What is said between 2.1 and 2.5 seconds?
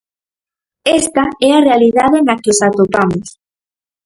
na que